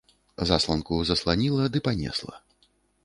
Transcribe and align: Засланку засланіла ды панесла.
Засланку 0.51 0.97
засланіла 1.09 1.69
ды 1.77 1.83
панесла. 1.89 2.35